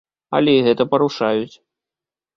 [0.37, 1.55] Але і гэта парушаюць.